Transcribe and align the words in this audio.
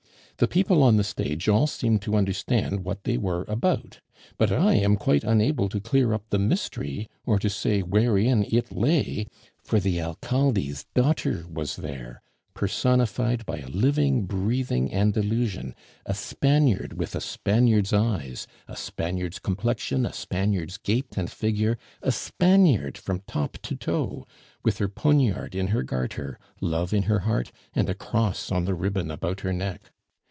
The 0.37 0.47
people 0.47 0.81
on 0.81 0.97
the 0.97 1.03
stage 1.03 1.47
all 1.47 1.67
seemed 1.67 2.01
to 2.01 2.15
understand 2.15 2.83
what 2.83 3.03
they 3.03 3.15
were 3.15 3.45
about, 3.47 3.99
but 4.39 4.51
I 4.51 4.73
am 4.73 4.95
quite 4.95 5.23
unable 5.23 5.69
to 5.69 5.79
clear 5.79 6.13
up 6.13 6.27
the 6.31 6.39
mystery, 6.39 7.07
or 7.27 7.37
to 7.37 7.47
say 7.47 7.81
wherein 7.83 8.47
it 8.49 8.71
lay; 8.71 9.27
for 9.63 9.79
the 9.79 10.01
Alcalde's 10.01 10.87
daughter 10.95 11.45
was 11.47 11.75
there, 11.75 12.23
personified 12.55 13.45
by 13.45 13.59
a 13.59 13.67
living, 13.67 14.25
breathing 14.25 14.91
Andalusian, 14.91 15.75
a 16.07 16.15
Spaniard 16.15 16.93
with 16.93 17.13
a 17.15 17.21
Spaniard's 17.21 17.93
eyes, 17.93 18.47
a 18.67 18.75
Spaniard's 18.75 19.37
complexion, 19.37 20.07
a 20.07 20.11
Spaniard's 20.13 20.77
gait 20.77 21.15
and 21.17 21.29
figure, 21.31 21.77
a 22.01 22.11
Spaniard 22.11 22.97
from 22.97 23.21
top 23.27 23.59
to 23.61 23.75
toe, 23.75 24.25
with 24.63 24.79
her 24.79 24.87
poniard 24.87 25.53
in 25.53 25.67
her 25.67 25.83
garter, 25.83 26.39
love 26.59 26.93
in 26.95 27.03
her 27.03 27.19
heart, 27.19 27.51
and 27.75 27.87
a 27.87 27.93
cross 27.93 28.51
on 28.51 28.65
the 28.65 28.73
ribbon 28.73 29.11
about 29.11 29.41
her 29.41 29.53
neck. 29.53 29.91